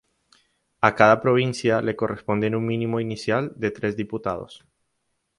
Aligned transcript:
A 0.87 0.95
cada 0.95 1.19
provincia 1.21 1.75
le 1.83 1.95
corresponden 1.95 2.55
un 2.55 2.65
mínimo 2.65 2.99
inicial 2.99 3.53
de 3.55 3.69
tres 3.69 3.95
diputados. 3.95 4.65